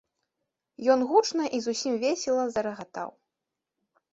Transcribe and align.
Ён 0.93 0.99
гучна 1.11 1.45
і 1.57 1.59
зусім 1.67 1.99
весела 2.05 2.43
зарагатаў. 2.55 3.09